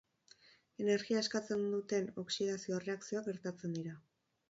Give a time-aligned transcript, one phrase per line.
[0.85, 3.99] Energia askatzen duten oxidazio-erreakzioak gertatzen dira.